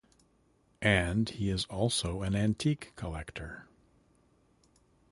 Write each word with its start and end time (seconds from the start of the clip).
And 0.81 1.29
he 1.29 1.51
is 1.51 1.65
also 1.65 2.23
an 2.23 2.35
antique 2.35 2.91
collector. 2.95 3.67